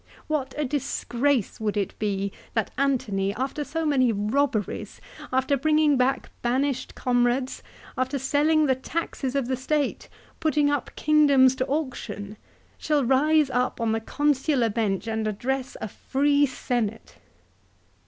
[0.27, 4.99] "What a disgrace would it be that Antony, after so many robberies,
[5.31, 7.61] after bringing back banished comrades,
[7.95, 10.09] after selling the taxes of the State,
[10.39, 12.35] putting up kingdoms to auction,
[12.79, 17.17] shall rise up on the consular bench and address a free Senate!"